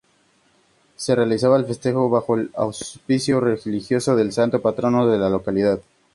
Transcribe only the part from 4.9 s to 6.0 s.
de la localidad.